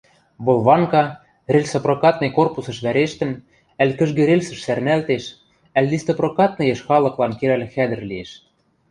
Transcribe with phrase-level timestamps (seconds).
[0.45, 1.01] Болванка,
[1.53, 3.31] рельсопрокатный корпусыш вӓрештӹн,
[3.81, 5.23] ӓль кӹжгӹ рельсӹш сӓрнӓлтеш,
[5.77, 8.31] ӓль листопрокатныеш халыклан керӓл хӓдӹр лиэш.